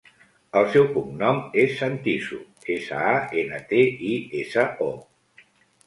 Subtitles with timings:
[0.61, 2.41] El seu cognom és Santiso:
[2.79, 3.15] essa, a,
[3.45, 5.43] ena, te, i, essa, o.